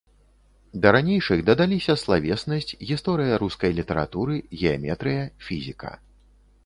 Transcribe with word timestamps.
Да 0.83 0.93
ранейшых 0.95 1.39
дадаліся 1.49 1.95
славеснасць, 2.03 2.73
гісторыя 2.93 3.37
рускай 3.43 3.71
літаратуры, 3.81 4.41
геаметрыя, 4.63 5.23
фізіка. 5.51 5.91